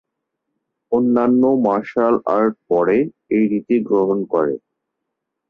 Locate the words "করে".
4.33-4.53